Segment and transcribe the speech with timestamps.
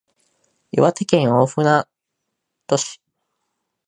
[0.71, 1.85] 岩手県大船
[2.65, 2.99] 渡市